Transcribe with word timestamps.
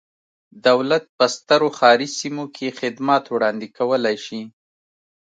دولت 0.67 1.03
په 1.17 1.25
سترو 1.35 1.69
ښاري 1.77 2.07
سیمو 2.19 2.45
کې 2.55 2.75
خدمات 2.79 3.23
وړاندې 3.29 3.67
کولای 3.77 4.17
شي. 4.25 4.41